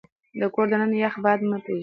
[0.39, 1.79] د کور دننه يخ باد مه پرېږدئ.